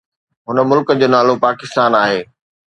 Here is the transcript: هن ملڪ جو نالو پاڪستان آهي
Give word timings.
هن 0.47 0.57
ملڪ 0.69 0.87
جو 1.01 1.07
نالو 1.15 1.33
پاڪستان 1.45 1.91
آهي 2.03 2.19